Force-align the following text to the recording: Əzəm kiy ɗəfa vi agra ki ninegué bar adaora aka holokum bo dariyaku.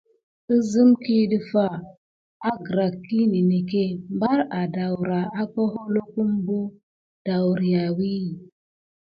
Əzəm 0.55 0.87
kiy 1.03 1.23
ɗəfa 1.31 1.65
vi 1.75 1.85
agra 2.49 2.85
ki 3.03 3.19
ninegué 3.31 3.85
bar 4.19 4.39
adaora 4.61 5.19
aka 5.41 5.61
holokum 5.73 6.29
bo 6.45 6.59
dariyaku. 7.25 8.11